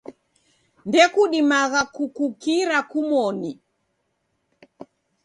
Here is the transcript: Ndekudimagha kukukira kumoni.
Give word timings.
Ndekudimagha 0.87 1.81
kukukira 1.95 2.77
kumoni. 2.91 3.51